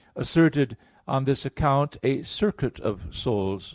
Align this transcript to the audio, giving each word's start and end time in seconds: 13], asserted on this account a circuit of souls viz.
13], 0.13 0.13
asserted 0.23 0.77
on 1.07 1.25
this 1.25 1.45
account 1.45 1.95
a 2.01 2.23
circuit 2.23 2.79
of 2.79 3.13
souls 3.15 3.65
viz. 3.65 3.69